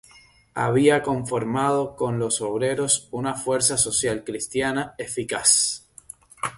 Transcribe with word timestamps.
Había 0.55 1.03
conformado 1.03 1.95
con 1.95 2.17
los 2.17 2.41
obreros, 2.41 3.07
una 3.11 3.35
fuerza 3.35 3.77
social-cristiana 3.77 4.95
eficaz. 4.97 5.85